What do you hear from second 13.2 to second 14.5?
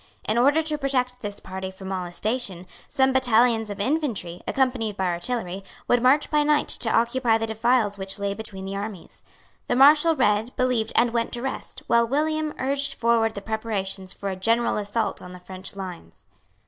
the preparations for a